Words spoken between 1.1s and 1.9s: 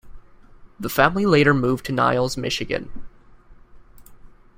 later moved